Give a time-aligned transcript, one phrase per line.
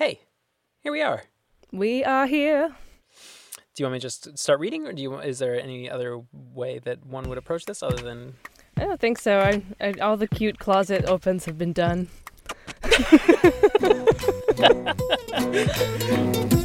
[0.00, 0.20] Hey,
[0.78, 1.24] here we are.
[1.72, 2.68] We are here.
[2.70, 5.18] Do you want me to just start reading, or do you?
[5.18, 8.36] Is there any other way that one would approach this other than?
[8.78, 9.40] I don't think so.
[9.40, 12.08] I, I, all the cute closet opens have been done.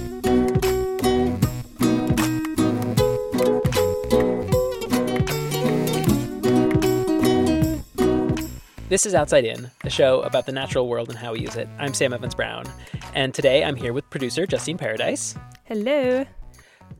[8.94, 11.68] This is Outside In, a show about the natural world and how we use it.
[11.80, 12.64] I'm Sam Evans Brown,
[13.12, 15.34] and today I'm here with producer Justine Paradise.
[15.64, 16.24] Hello.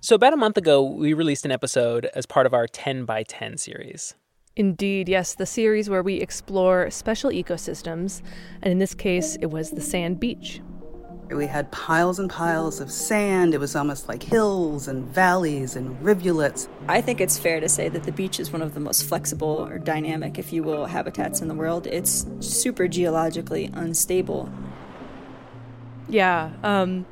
[0.00, 3.22] So, about a month ago, we released an episode as part of our 10 by
[3.22, 4.16] 10 series.
[4.56, 8.22] Indeed, yes, the series where we explore special ecosystems,
[8.60, 10.60] and in this case, it was the sand beach.
[11.34, 13.54] We had piles and piles of sand.
[13.54, 16.68] It was almost like hills and valleys and rivulets.
[16.88, 19.66] I think it's fair to say that the beach is one of the most flexible
[19.68, 21.86] or dynamic, if you will, habitats in the world.
[21.86, 24.50] It's super geologically unstable.
[26.08, 27.06] Yeah, um,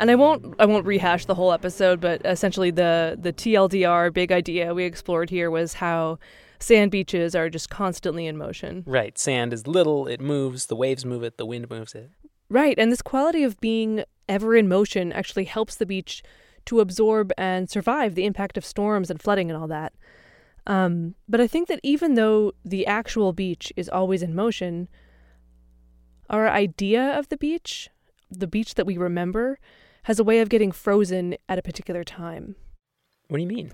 [0.00, 4.30] and I won't I won't rehash the whole episode, but essentially the the TLDR big
[4.30, 6.18] idea we explored here was how
[6.60, 8.84] sand beaches are just constantly in motion.
[8.86, 9.18] Right.
[9.18, 12.10] Sand is little, it moves, the waves move it, the wind moves it.
[12.50, 16.22] Right, and this quality of being ever in motion actually helps the beach
[16.66, 19.94] to absorb and survive the impact of storms and flooding and all that.
[20.66, 24.88] Um, but I think that even though the actual beach is always in motion,
[26.28, 27.88] our idea of the beach,
[28.30, 29.58] the beach that we remember,
[30.04, 32.54] has a way of getting frozen at a particular time.
[33.28, 33.72] What do you mean?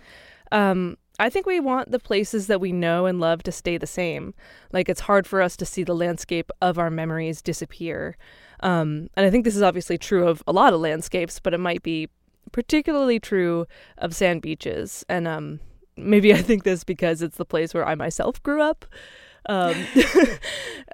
[0.53, 3.87] Um, I think we want the places that we know and love to stay the
[3.87, 4.35] same.
[4.73, 8.17] Like it's hard for us to see the landscape of our memories disappear.
[8.61, 11.59] Um, and I think this is obviously true of a lot of landscapes, but it
[11.59, 12.09] might be
[12.53, 13.67] particularly true
[13.99, 15.05] of sand beaches.
[15.09, 15.61] And um,
[15.97, 18.85] maybe I think this because it's the place where I myself grew up.
[19.47, 19.75] Um,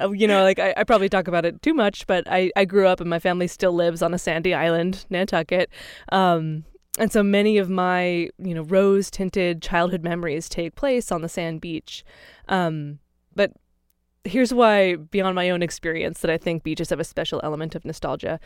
[0.13, 2.89] you know, like I, I, probably talk about it too much, but I, I grew
[2.89, 5.71] up and my family still lives on a sandy island, Nantucket.
[6.11, 6.65] Um,
[6.99, 11.29] and so many of my, you know, rose tinted childhood memories take place on the
[11.29, 12.05] sand beach.
[12.49, 12.99] Um,
[13.37, 13.53] but
[14.25, 17.85] here's why, beyond my own experience, that I think beaches have a special element of
[17.85, 18.41] nostalgia.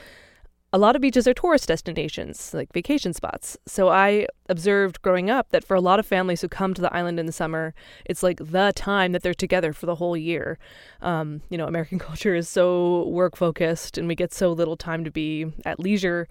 [0.72, 3.56] A lot of beaches are tourist destinations, like vacation spots.
[3.64, 6.92] So I observed growing up that for a lot of families who come to the
[6.92, 7.74] island in the summer,
[8.04, 10.58] it's like the time that they're together for the whole year.
[11.00, 15.04] Um, you know, American culture is so work focused and we get so little time
[15.04, 16.26] to be at leisure.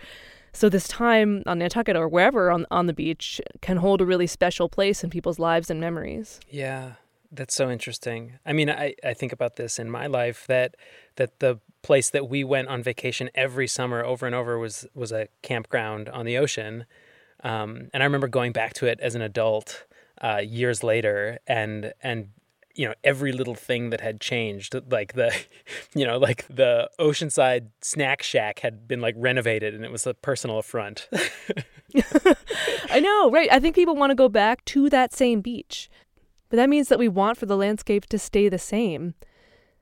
[0.52, 4.28] So this time on Nantucket or wherever on on the beach can hold a really
[4.28, 6.40] special place in people's lives and memories.
[6.50, 6.94] Yeah.
[7.33, 8.33] That's so interesting.
[8.45, 10.75] I mean, I, I think about this in my life that
[11.16, 15.11] that the place that we went on vacation every summer over and over was was
[15.11, 16.85] a campground on the ocean,
[17.44, 19.85] um, and I remember going back to it as an adult
[20.21, 22.29] uh, years later, and and
[22.75, 25.35] you know every little thing that had changed, like the
[25.95, 30.13] you know like the oceanside snack shack had been like renovated, and it was a
[30.13, 31.09] personal affront.
[32.89, 33.50] I know, right?
[33.51, 35.89] I think people want to go back to that same beach.
[36.53, 39.16] But that means that we want for the landscape to stay the same.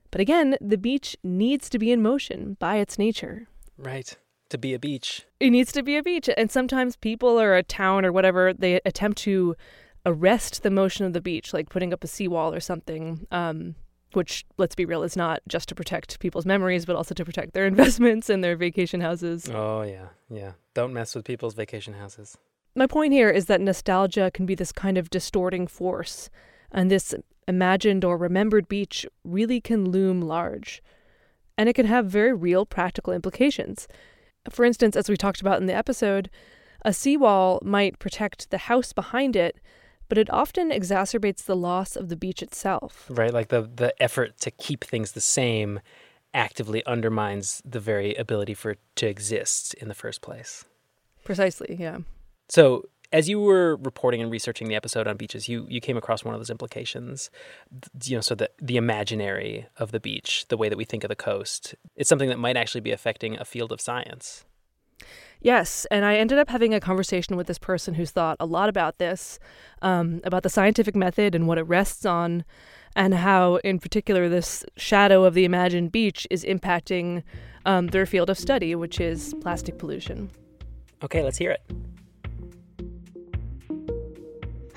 [0.10, 3.50] But again, the beach needs to be in motion by its nature.
[3.78, 4.18] Right.
[4.52, 5.24] To be a beach.
[5.42, 6.30] It needs to be a beach.
[6.38, 9.58] And sometimes people or a town or whatever, they attempt to
[10.06, 13.28] arrest the motion of the beach, like putting up a seawall or something.
[13.32, 13.76] Um,
[14.14, 17.54] which, let's be real, is not just to protect people's memories, but also to protect
[17.54, 19.50] their investments and their vacation houses.
[19.54, 20.08] Oh, yeah.
[20.30, 20.54] Yeah.
[20.74, 22.38] Don't mess with people's vacation houses.
[22.76, 26.30] My point here is that nostalgia can be this kind of distorting force
[26.72, 27.14] and this
[27.48, 30.82] imagined or remembered beach really can loom large.
[31.58, 33.88] And it can have very real practical implications.
[34.50, 36.30] For instance, as we talked about in the episode,
[36.84, 39.60] a seawall might protect the house behind it,
[40.10, 43.06] but it often exacerbates the loss of the beach itself.
[43.10, 45.80] Right, like the, the effort to keep things the same
[46.34, 50.66] actively undermines the very ability for it to exist in the first place.
[51.24, 52.00] Precisely, yeah.
[52.50, 56.24] So as you were reporting and researching the episode on beaches, you you came across
[56.24, 57.30] one of those implications.
[58.04, 61.10] You know, so the the imaginary of the beach, the way that we think of
[61.10, 64.46] the coast, it's something that might actually be affecting a field of science.
[65.42, 68.70] Yes, and I ended up having a conversation with this person who's thought a lot
[68.70, 69.40] about this,
[69.82, 72.46] um, about the scientific method and what it rests on,
[72.96, 77.24] and how, in particular, this shadow of the imagined beach is impacting
[77.66, 80.30] um, their field of study, which is plastic pollution.
[81.04, 81.64] Okay, let's hear it.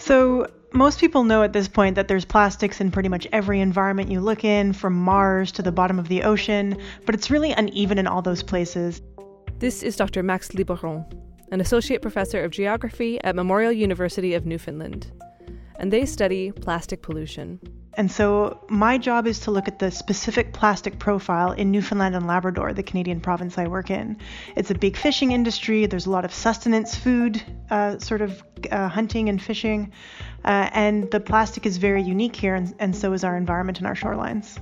[0.04, 4.10] So, most people know at this point that there's plastics in pretty much every environment
[4.10, 7.96] you look in, from Mars to the bottom of the ocean, but it's really uneven
[7.96, 9.00] in all those places.
[9.60, 10.22] This is Dr.
[10.22, 11.10] Max Liboiron,
[11.52, 15.10] an associate professor of geography at Memorial University of Newfoundland,
[15.78, 17.58] and they study plastic pollution.
[17.96, 22.26] And so my job is to look at the specific plastic profile in Newfoundland and
[22.26, 24.16] Labrador, the Canadian province I work in.
[24.56, 25.86] It's a big fishing industry.
[25.86, 29.92] There's a lot of sustenance food, uh, sort of uh, hunting and fishing.
[30.44, 33.86] Uh, and the plastic is very unique here, and, and so is our environment and
[33.86, 34.58] our shorelines.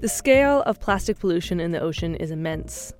[0.00, 2.92] The scale of plastic pollution in the ocean is immense.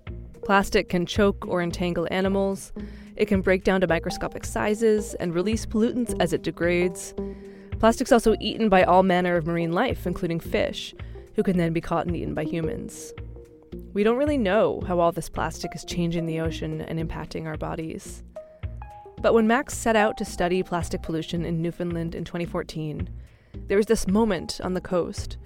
[0.45, 2.73] Plastic can choke or entangle animals.
[3.17, 7.15] It can break down to microscopic sizes and release pollutants as it degrades.
[7.79, 10.95] Plastic's also eaten by all manner of marine life, including fish,
[11.35, 13.13] who can then be caught and eaten by humans.
[13.93, 17.57] We don't really know how all this plastic is changing the ocean and impacting our
[17.57, 18.25] bodies.
[19.21, 23.09] But when Max set out to study plastic pollution in Newfoundland in 2014,
[23.67, 25.37] there was this moment on the coast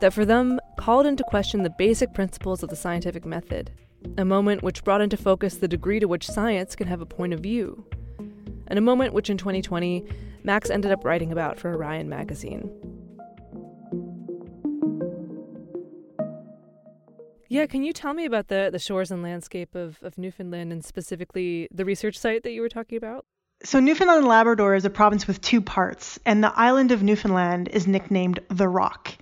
[0.00, 3.72] that for them called into question the basic principles of the scientific method,
[4.18, 7.32] a moment which brought into focus the degree to which science can have a point
[7.32, 7.84] of view,
[8.66, 10.04] and a moment which in 2020
[10.44, 12.70] Max ended up writing about for Orion magazine.
[17.48, 20.84] Yeah, can you tell me about the, the shores and landscape of, of Newfoundland and
[20.84, 23.24] specifically the research site that you were talking about?
[23.62, 27.68] So, Newfoundland and Labrador is a province with two parts, and the island of Newfoundland
[27.68, 29.14] is nicknamed the Rock.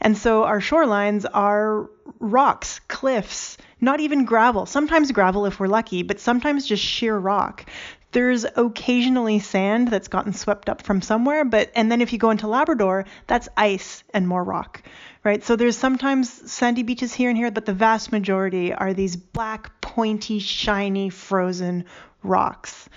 [0.00, 1.90] And so our shorelines are
[2.20, 4.66] rocks, cliffs, not even gravel.
[4.66, 7.66] Sometimes gravel if we're lucky, but sometimes just sheer rock.
[8.12, 12.30] There's occasionally sand that's gotten swept up from somewhere, but and then if you go
[12.30, 14.82] into Labrador, that's ice and more rock,
[15.24, 15.44] right?
[15.44, 19.80] So there's sometimes sandy beaches here and here, but the vast majority are these black,
[19.80, 21.84] pointy, shiny, frozen
[22.22, 22.88] rocks.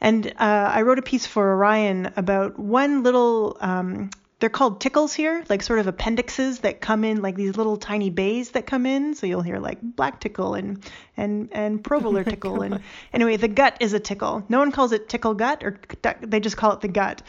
[0.00, 5.12] And uh, I wrote a piece for Orion about one little um, they're called tickles
[5.12, 8.86] here, like sort of appendixes that come in like these little tiny bays that come
[8.86, 9.14] in.
[9.14, 10.82] So you'll hear like black tickle and
[11.16, 12.72] and and provolar oh tickle God.
[12.72, 12.80] and
[13.12, 14.44] anyway, the gut is a tickle.
[14.48, 15.78] No one calls it tickle gut or
[16.22, 17.22] they just call it the gut.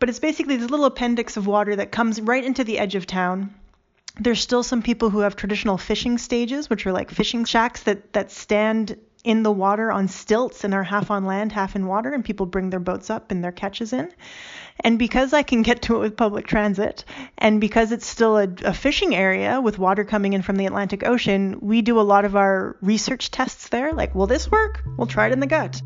[0.00, 3.06] But it's basically this little appendix of water that comes right into the edge of
[3.06, 3.54] town.
[4.18, 8.14] There's still some people who have traditional fishing stages, which are like fishing shacks that
[8.14, 12.12] that stand in the water on stilts and are half on land, half in water,
[12.12, 14.12] and people bring their boats up and their catches in.
[14.80, 17.04] And because I can get to it with public transit,
[17.38, 21.06] and because it's still a, a, fishing area with water coming in from the Atlantic
[21.06, 23.92] Ocean, we do a lot of our research tests there.
[23.92, 24.82] Like, will this work?
[24.98, 25.80] We'll try it in the gut.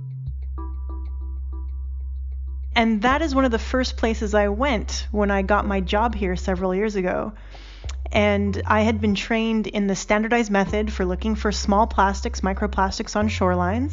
[2.75, 6.15] And that is one of the first places I went when I got my job
[6.15, 7.33] here several years ago.
[8.11, 13.17] And I had been trained in the standardized method for looking for small plastics, microplastics
[13.17, 13.93] on shorelines.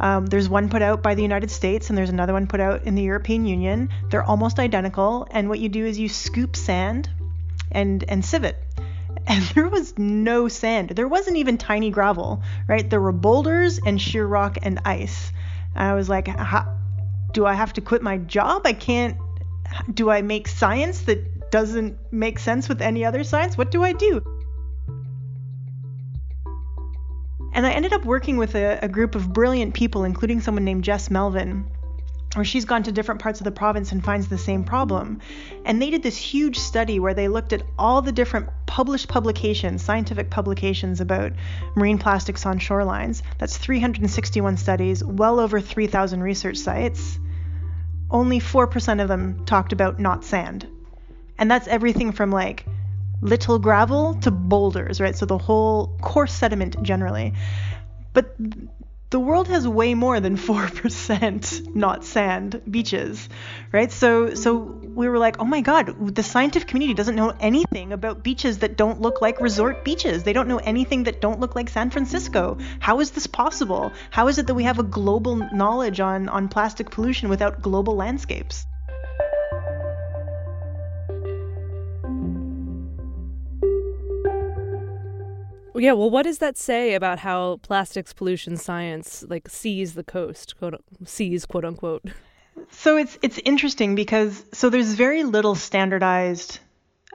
[0.00, 2.84] Um, there's one put out by the United States and there's another one put out
[2.84, 3.90] in the European Union.
[4.10, 5.28] They're almost identical.
[5.30, 7.08] And what you do is you scoop sand
[7.70, 8.56] and, and sieve it.
[9.26, 10.90] And there was no sand.
[10.90, 12.90] There wasn't even tiny gravel, right?
[12.90, 15.32] There were boulders and sheer rock and ice.
[15.74, 16.28] And I was like,
[17.32, 18.62] do I have to quit my job?
[18.66, 19.16] I can't.
[19.92, 23.56] Do I make science that doesn't make sense with any other science?
[23.56, 24.20] What do I do?
[27.52, 30.82] And I ended up working with a, a group of brilliant people, including someone named
[30.82, 31.70] Jess Melvin,
[32.34, 35.20] where she's gone to different parts of the province and finds the same problem.
[35.64, 39.80] And they did this huge study where they looked at all the different published publications,
[39.80, 41.34] scientific publications about
[41.76, 43.22] marine plastics on shorelines.
[43.38, 47.16] That's 361 studies, well over 3,000 research sites.
[48.10, 50.66] Only 4% of them talked about not sand.
[51.38, 52.66] And that's everything from like
[53.20, 55.16] little gravel to boulders, right?
[55.16, 57.34] So the whole coarse sediment generally.
[58.12, 58.36] But
[59.10, 63.28] the world has way more than 4% not sand beaches,
[63.72, 63.90] right?
[63.90, 68.22] So so we were like, "Oh my god, the scientific community doesn't know anything about
[68.22, 70.24] beaches that don't look like resort beaches.
[70.24, 72.58] They don't know anything that don't look like San Francisco.
[72.80, 73.92] How is this possible?
[74.10, 77.96] How is it that we have a global knowledge on on plastic pollution without global
[77.96, 78.66] landscapes?"
[85.76, 90.56] Yeah, well, what does that say about how plastics pollution science like sees the coast,
[90.56, 92.04] quote, sees quote unquote?
[92.70, 96.60] So it's it's interesting because so there's very little standardized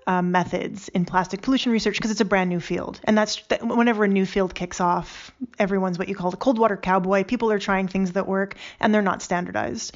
[0.07, 4.03] uh, methods in plastic pollution research because it's a brand new field, and that's whenever
[4.03, 7.23] a new field kicks off, everyone's what you call the cold water cowboy.
[7.23, 9.95] People are trying things that work, and they're not standardized.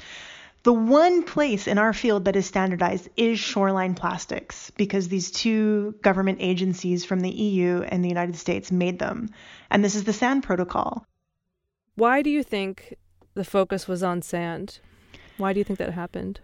[0.64, 5.94] The one place in our field that is standardized is shoreline plastics because these two
[6.00, 9.28] government agencies from the EU and the United States made them.
[9.70, 11.06] And this is the SAND protocol.
[11.96, 12.94] Why do you think
[13.34, 14.78] the focus was on sand?
[15.36, 16.40] Why do you think that happened?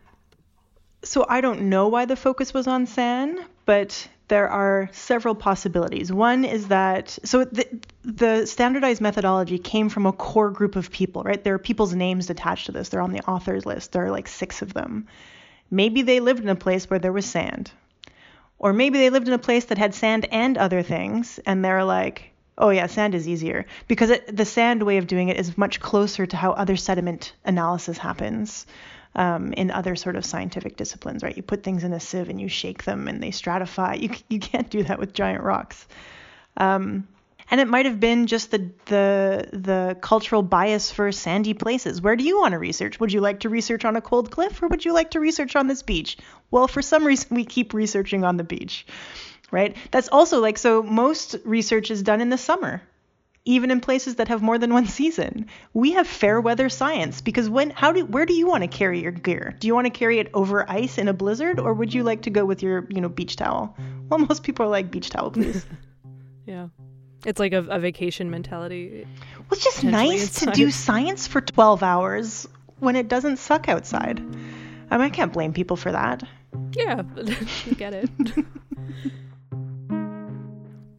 [1.03, 6.11] So I don't know why the focus was on sand, but there are several possibilities.
[6.13, 7.67] One is that so the,
[8.03, 11.43] the, standardized methodology came from a core group of people, right?
[11.43, 12.89] There are people's names attached to this.
[12.89, 13.91] They're on the authors list.
[13.93, 15.09] There are like six of them.
[15.71, 17.73] Maybe they lived in a place where there was sand.
[18.59, 21.85] Or maybe they lived in a place that had sand and other things, and they're
[21.85, 25.59] like, oh yeah, sand is easier because it, the sand way of doing it is
[25.59, 28.67] much closer to how other sediment analysis happens
[29.15, 31.37] um, in other sort of scientific disciplines, right?
[31.37, 34.01] You put things in a sieve and you shake them and they stratify.
[34.01, 35.87] You you can't do that with giant rocks.
[36.57, 37.09] Um,
[37.51, 42.01] and it might have been just the the the cultural bias for sandy places.
[42.01, 43.01] Where do you want to research?
[43.01, 45.57] Would you like to research on a cold cliff or would you like to research
[45.57, 46.17] on this beach?
[46.51, 48.87] Well, for some reason we keep researching on the beach.
[49.51, 49.77] Right?
[49.91, 52.83] That's also like so most research is done in the summer,
[53.45, 55.47] even in places that have more than one season.
[55.73, 59.01] We have fair weather science because when how do where do you want to carry
[59.01, 59.57] your gear?
[59.59, 62.23] Do you want to carry it over ice in a blizzard or would you like
[62.23, 63.77] to go with your, you know, beach towel?
[64.09, 65.65] Well, most people are like beach towel, please.
[66.47, 66.69] yeah.
[67.25, 69.07] It's like a, a vacation mentality.
[69.37, 74.21] Well, it's just nice to do science for 12 hours when it doesn't suck outside.
[74.91, 76.23] I mean, I can't blame people for that.
[76.73, 77.03] Yeah,
[77.77, 78.11] get it.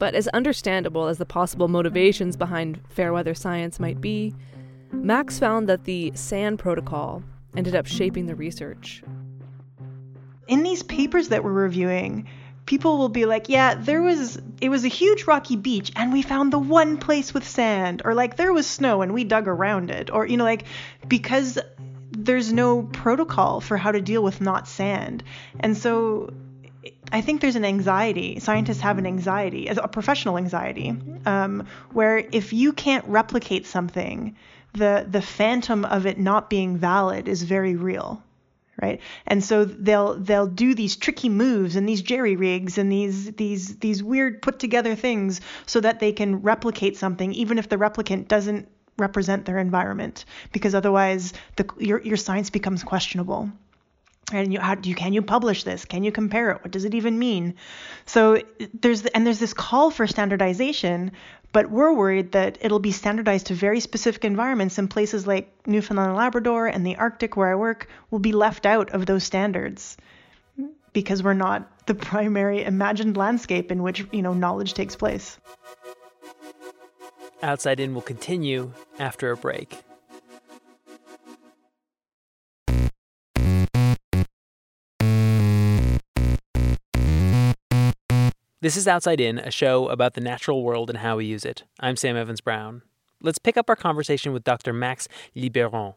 [0.02, 4.34] But as understandable as the possible motivations behind fair weather science might be,
[4.92, 7.22] Max found that the SAND protocol
[7.56, 9.04] ended up shaping the research.
[10.48, 12.28] In these papers that we're reviewing,
[12.66, 16.24] people will be like, yeah, there was it was a huge rocky beach and we
[16.24, 19.92] found the one place with sand or like there was snow and we dug around
[19.92, 20.64] it or you know like
[21.08, 21.60] because
[22.10, 25.24] there's no protocol for how to deal with not sand.
[25.60, 26.34] And so
[27.12, 28.40] I think there's an anxiety.
[28.40, 30.96] Scientists have an anxiety, a professional anxiety,
[31.26, 34.36] um, where if you can't replicate something,
[34.74, 38.24] the the phantom of it not being valid is very real,
[38.82, 39.00] right?
[39.28, 43.78] And so they'll they'll do these tricky moves and these jerry rigs and these these
[43.78, 48.28] these weird put together things so that they can replicate something, even if the replicant
[48.28, 53.52] doesn't represent their environment, because otherwise the your your science becomes questionable
[54.32, 55.86] and you, how do you can you publish this?
[55.86, 56.64] Can you compare it?
[56.64, 57.56] What does it even mean?
[58.06, 58.42] So
[58.74, 61.12] there's and there's this call for standardization
[61.54, 66.10] but we're worried that it'll be standardized to very specific environments and places like Newfoundland
[66.10, 69.98] and Labrador and the Arctic where I work will be left out of those standards
[70.94, 75.38] because we're not the primary imagined landscape in which you know knowledge takes place.
[77.44, 79.78] Outside in will continue after a break
[88.62, 91.64] This is Outside In, a show about the natural world and how we use it.
[91.80, 92.84] I'm Sam Evans Brown.
[93.20, 94.72] Let's pick up our conversation with Dr.
[94.72, 95.96] Max Liboiron.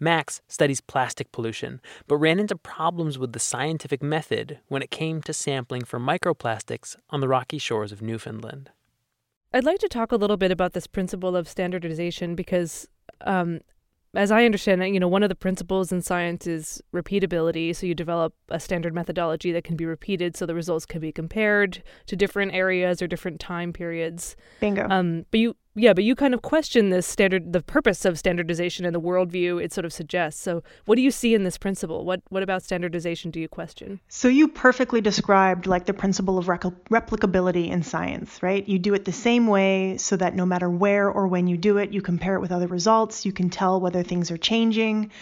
[0.00, 5.22] Max studies plastic pollution, but ran into problems with the scientific method when it came
[5.22, 8.70] to sampling for microplastics on the rocky shores of Newfoundland.
[9.52, 12.88] I'd like to talk a little bit about this principle of standardization because
[13.20, 13.60] um,
[14.14, 17.74] as I understand it, you know, one of the principles in science is repeatability.
[17.74, 21.12] So you develop a standard methodology that can be repeated so the results can be
[21.12, 24.36] compared to different areas or different time periods.
[24.60, 24.88] Bingo.
[24.88, 28.84] Um, but you yeah, but you kind of question this standard, the purpose of standardization
[28.84, 30.42] and the worldview it sort of suggests.
[30.42, 32.04] So, what do you see in this principle?
[32.04, 34.00] What what about standardization do you question?
[34.08, 38.66] So you perfectly described like the principle of replicability in science, right?
[38.68, 41.78] You do it the same way so that no matter where or when you do
[41.78, 43.24] it, you compare it with other results.
[43.24, 45.12] You can tell whether things are changing.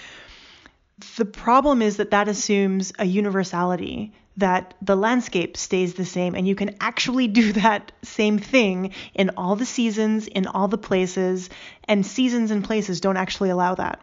[1.16, 6.46] The problem is that that assumes a universality that the landscape stays the same and
[6.46, 11.50] you can actually do that same thing in all the seasons, in all the places,
[11.84, 14.00] and seasons and places don't actually allow that.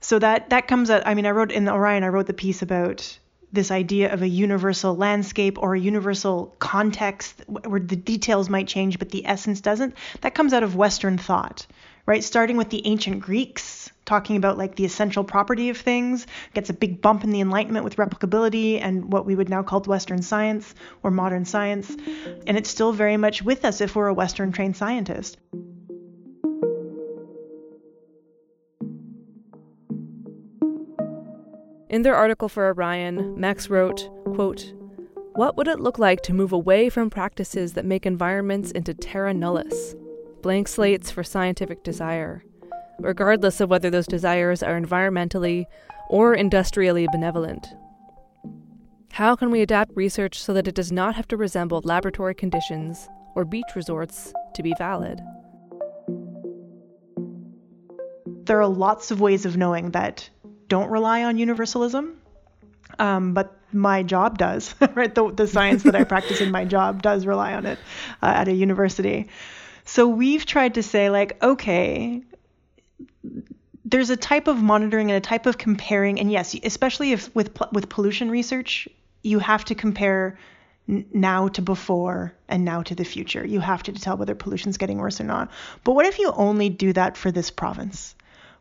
[0.00, 2.62] So that that comes at I mean I wrote in Orion I wrote the piece
[2.62, 3.18] about
[3.52, 8.98] this idea of a universal landscape or a universal context where the details might change
[8.98, 9.94] but the essence doesn't.
[10.20, 11.66] That comes out of western thought,
[12.06, 12.22] right?
[12.22, 16.72] Starting with the ancient Greeks talking about like the essential property of things, gets a
[16.72, 20.74] big bump in the Enlightenment with replicability and what we would now call Western science
[21.02, 21.96] or modern science.
[22.46, 25.38] And it's still very much with us if we're a Western trained scientist.
[31.90, 34.72] In their article for Orion, Max wrote, quote,
[35.34, 39.34] What would it look like to move away from practices that make environments into terra
[39.34, 39.96] nullius,
[40.40, 42.44] blank slates for scientific desire?
[43.00, 45.64] Regardless of whether those desires are environmentally
[46.08, 47.66] or industrially benevolent.
[49.12, 53.08] How can we adapt research so that it does not have to resemble laboratory conditions
[53.34, 55.20] or beach resorts to be valid?
[58.44, 60.28] There are lots of ways of knowing that
[60.68, 62.16] don't rely on universalism,
[62.98, 65.14] um, but my job does, right?
[65.14, 67.78] The, the, science that I practice in my job does rely on it
[68.22, 69.28] uh, at a university.
[69.84, 72.22] So we've tried to say, like, okay,
[73.84, 77.50] there's a type of monitoring and a type of comparing, and yes, especially if with
[77.72, 78.88] with pollution research,
[79.22, 80.38] you have to compare
[80.86, 83.44] now to before and now to the future.
[83.44, 85.50] You have to, tell whether pollution's getting worse or not.
[85.84, 88.14] But what if you only do that for this province?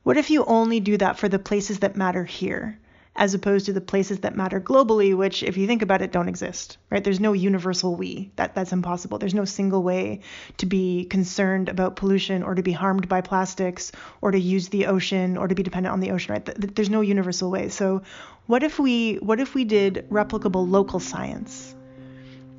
[0.04, 2.80] What if you only do that for the places that matter here?
[3.20, 6.30] As opposed to the places that matter globally, which, if you think about it, don't
[6.30, 7.04] exist, right?
[7.04, 8.32] There's no universal we.
[8.38, 9.18] That, that's impossible.
[9.18, 10.22] There's no single way
[10.58, 14.86] to be concerned about pollution or to be harmed by plastics or to use the
[14.86, 16.76] ocean or to be dependent on the ocean, right?
[16.76, 17.68] There's no universal way.
[17.68, 18.04] So,
[18.46, 21.76] what if we what if we did replicable local science?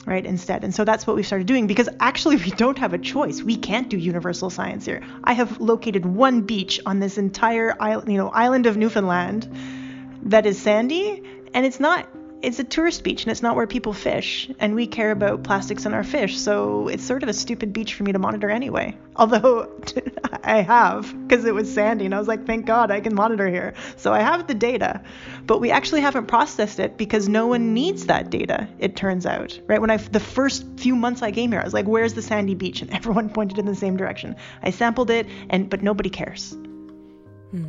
[0.06, 2.98] right instead and so that's what we've started doing because actually we don't have a
[2.98, 7.76] choice we can't do universal science here i have located one beach on this entire
[7.78, 9.46] island you know island of newfoundland
[10.22, 11.22] that is sandy
[11.54, 12.08] and it's not
[12.42, 15.84] it's a tourist beach and it's not where people fish and we care about plastics
[15.84, 18.96] in our fish so it's sort of a stupid beach for me to monitor anyway.
[19.16, 19.70] Although
[20.44, 23.48] i have because it was sandy and i was like thank god i can monitor
[23.48, 23.74] here.
[23.96, 25.02] So i have the data
[25.46, 29.58] but we actually haven't processed it because no one needs that data it turns out.
[29.66, 32.22] Right when i the first few months i came here i was like where's the
[32.22, 32.80] sandy beach?
[32.80, 34.36] And everyone pointed in the same direction.
[34.62, 36.56] I sampled it and but nobody cares.
[37.50, 37.66] Hmm.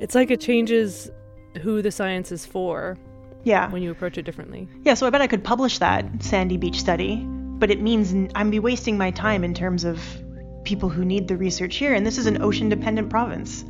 [0.00, 1.10] it's like it changes
[1.58, 2.96] who the science is for.
[3.44, 3.70] Yeah.
[3.70, 4.68] When you approach it differently.
[4.84, 8.50] Yeah, so I bet I could publish that Sandy Beach study, but it means I'm
[8.50, 10.02] be wasting my time in terms of
[10.64, 11.94] people who need the research here.
[11.94, 13.64] And this is an ocean dependent province.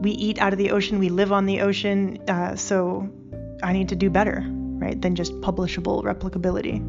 [0.00, 3.08] We eat out of the ocean, we live on the ocean, uh, so
[3.62, 6.84] I need to do better, right, than just publishable replicability.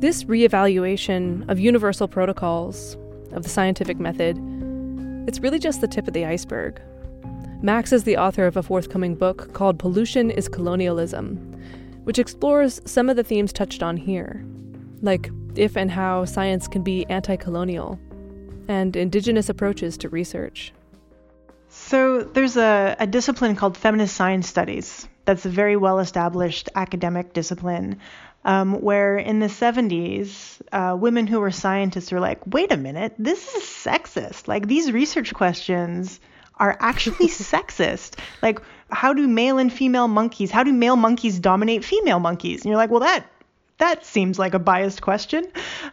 [0.00, 2.96] This reevaluation of universal protocols,
[3.32, 4.36] of the scientific method,
[5.26, 6.80] it's really just the tip of the iceberg.
[7.62, 11.36] Max is the author of a forthcoming book called Pollution is Colonialism,
[12.04, 14.44] which explores some of the themes touched on here,
[15.02, 17.98] like if and how science can be anti colonial,
[18.68, 20.72] and indigenous approaches to research.
[21.68, 27.32] So, there's a, a discipline called feminist science studies that's a very well established academic
[27.32, 28.00] discipline
[28.44, 33.14] um, where in the 70s, uh, women who were scientists were like, wait a minute,
[33.18, 34.48] this is sexist.
[34.48, 36.20] Like, these research questions
[36.56, 38.18] are actually sexist.
[38.42, 38.60] Like,
[38.90, 42.62] how do male and female monkeys, how do male monkeys dominate female monkeys?
[42.62, 43.26] And you're like, well, that
[43.78, 45.44] that seems like a biased question.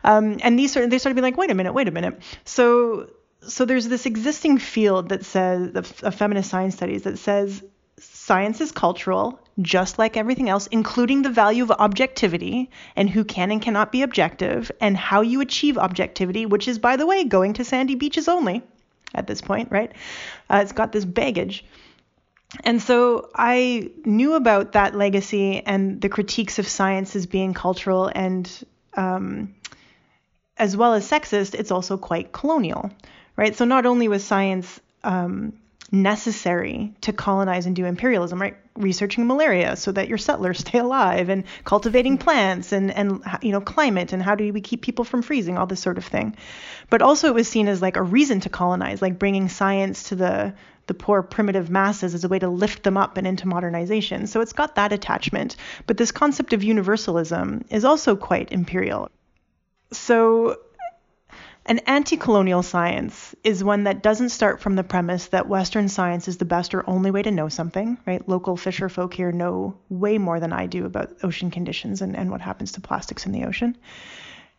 [0.04, 2.22] Um, and these sort they started being like, wait a minute, wait a minute.
[2.46, 3.10] So
[3.42, 7.64] so there's this existing field that says of feminist science studies that says
[8.28, 13.52] science is cultural just like everything else, including the value of objectivity and who can
[13.52, 17.54] and cannot be objective, and how you achieve objectivity, which is, by the way, going
[17.54, 18.62] to sandy beaches only
[19.16, 19.92] at this point, right?
[20.50, 21.66] Uh, it's got this baggage.
[22.64, 28.12] And so I knew about that legacy and the critiques of science as being cultural
[28.14, 28.50] and
[28.96, 29.56] um,
[30.56, 32.92] as well as sexist, it's also quite colonial,
[33.36, 33.56] right?
[33.56, 35.54] So not only was science um,
[35.92, 38.58] necessary to colonize and do imperialism, right?
[38.76, 43.62] Researching malaria so that your settlers stay alive and cultivating plants and, and you know,
[43.62, 46.36] climate and how do we keep people from freezing, all this sort of thing.
[46.90, 50.16] But also it was seen as like a reason to colonize, like bringing science to
[50.16, 50.54] the
[50.88, 54.26] the poor primitive masses as a way to lift them up and into modernization.
[54.26, 55.58] So it's got that attachment.
[55.86, 59.12] But this concept of universalism is also quite imperial.
[59.92, 60.58] So
[61.68, 66.28] an anti colonial science is one that doesn't start from the premise that Western science
[66.28, 68.28] is the best or only way to know something, right?
[68.28, 72.32] Local fisher folk here know way more than I do about ocean conditions and, and
[72.32, 73.78] what happens to plastics in the ocean.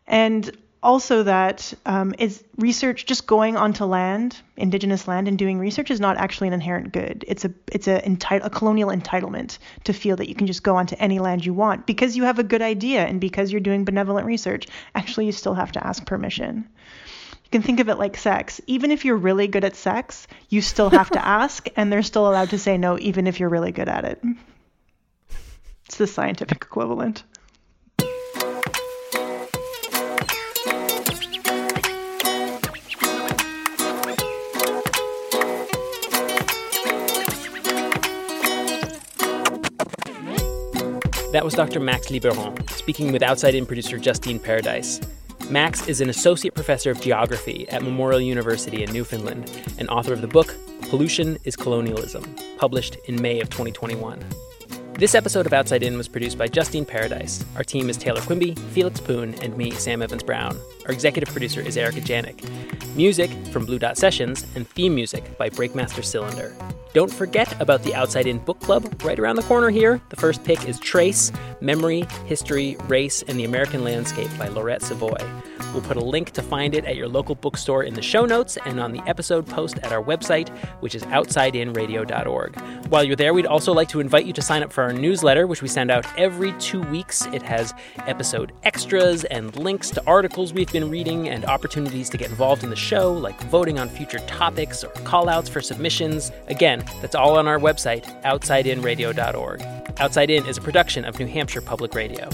[0.05, 5.91] And also that um, is research just going onto land, indigenous land, and doing research
[5.91, 7.25] is not actually an inherent good.
[7.27, 10.75] It's a it's a, enti- a colonial entitlement to feel that you can just go
[10.77, 13.83] onto any land you want because you have a good idea and because you're doing
[13.83, 14.67] benevolent research.
[14.95, 16.67] Actually, you still have to ask permission.
[17.43, 18.61] You can think of it like sex.
[18.67, 22.29] Even if you're really good at sex, you still have to ask, and they're still
[22.29, 24.23] allowed to say no, even if you're really good at it.
[25.87, 27.23] It's the scientific equivalent.
[41.31, 41.79] That was Dr.
[41.79, 44.99] Max Liboiron speaking with Outside In producer Justine Paradise.
[45.47, 50.21] Max is an associate professor of geography at Memorial University in Newfoundland and author of
[50.21, 50.55] the book
[50.89, 52.23] Pollution is Colonialism,
[52.57, 54.25] published in May of 2021.
[54.93, 57.45] This episode of Outside In was produced by Justine Paradise.
[57.55, 60.57] Our team is Taylor Quimby, Felix Poon, and me, Sam Evans Brown.
[60.87, 62.43] Our executive producer is Erica Janik.
[62.95, 66.55] Music from Blue Dot Sessions and theme music by Breakmaster Cylinder.
[66.91, 70.01] Don't forget about the Outside In Book Club right around the corner here.
[70.09, 75.17] The first pick is Trace Memory, History, Race, and the American Landscape by Lauret Savoy.
[75.71, 78.57] We'll put a link to find it at your local bookstore in the show notes
[78.65, 80.49] and on the episode post at our website,
[80.79, 82.59] which is outsideinradio.org.
[82.87, 85.45] While you're there, we'd also like to invite you to sign up for our newsletter,
[85.45, 87.27] which we send out every two weeks.
[87.27, 87.71] It has
[88.07, 92.71] episode extras and links to articles we've been reading and opportunities to get involved in
[92.71, 96.31] the show, like voting on future topics or call outs for submissions.
[97.01, 99.61] That's all on our website, outsideinradio.org.
[99.97, 102.29] Outside In is a production of New Hampshire Public Radio.